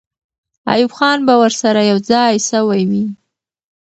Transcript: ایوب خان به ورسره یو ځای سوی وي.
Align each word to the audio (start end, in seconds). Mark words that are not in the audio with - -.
ایوب 0.73 0.91
خان 0.97 1.17
به 1.27 1.33
ورسره 1.41 1.81
یو 1.91 1.97
ځای 2.09 2.35
سوی 2.49 2.81
وي. 2.89 3.05